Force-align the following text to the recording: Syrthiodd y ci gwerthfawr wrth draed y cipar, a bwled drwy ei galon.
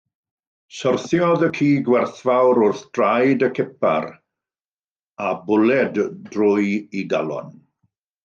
Syrthiodd 0.75 1.43
y 1.47 1.49
ci 1.57 1.65
gwerthfawr 1.89 2.61
wrth 2.67 2.81
draed 2.97 3.45
y 3.49 3.51
cipar, 3.59 4.07
a 5.27 5.29
bwled 5.51 6.01
drwy 6.37 6.67
ei 6.79 7.05
galon. 7.13 7.55